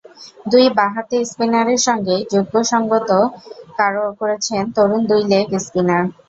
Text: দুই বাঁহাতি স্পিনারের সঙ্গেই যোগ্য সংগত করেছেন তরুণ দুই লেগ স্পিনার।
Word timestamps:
দুই 0.45 0.65
বাঁহাতি 0.77 1.17
স্পিনারের 1.25 1.81
সঙ্গেই 1.87 2.21
যোগ্য 2.33 2.53
সংগত 2.71 3.09
করেছেন 4.19 4.61
তরুণ 4.75 5.01
দুই 5.09 5.21
লেগ 5.31 5.47
স্পিনার। 5.65 6.03